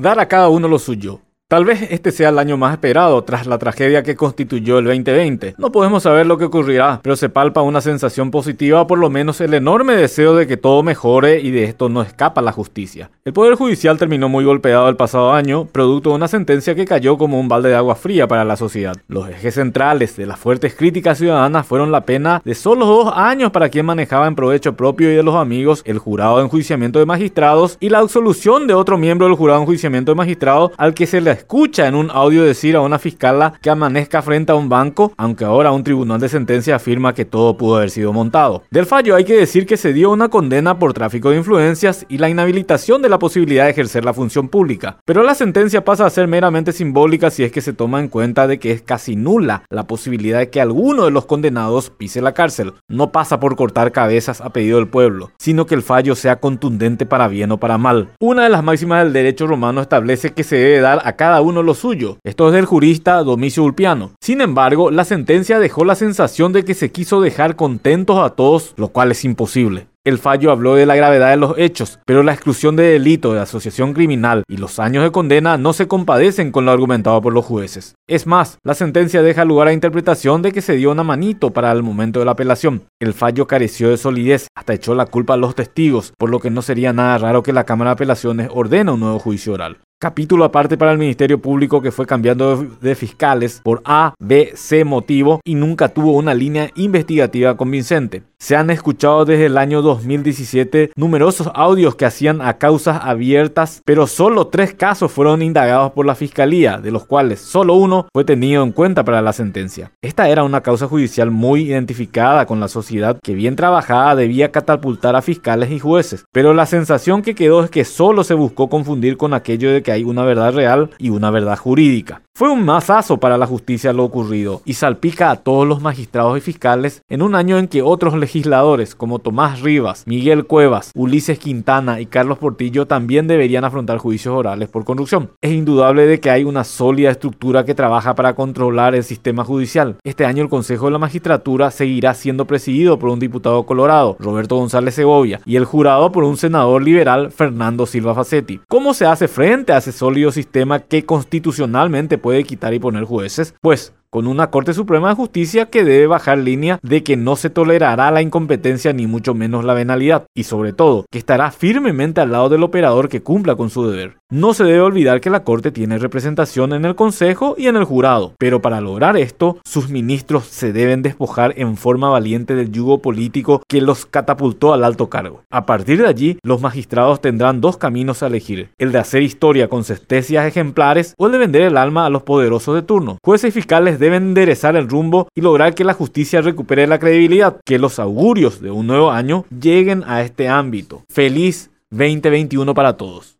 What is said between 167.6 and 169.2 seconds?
en el jurado, pero para lograr